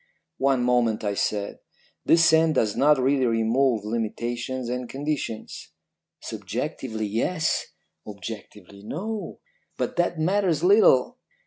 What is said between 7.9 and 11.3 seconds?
objectively, no; but that matters little.